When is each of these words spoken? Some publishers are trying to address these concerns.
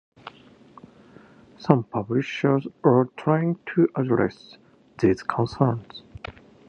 Some 1.59 1.83
publishers 1.83 2.65
are 2.83 3.09
trying 3.17 3.59
to 3.75 3.87
address 3.95 4.57
these 4.97 5.21
concerns. 5.21 6.01